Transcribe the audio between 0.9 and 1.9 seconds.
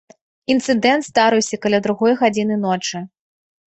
здарыўся каля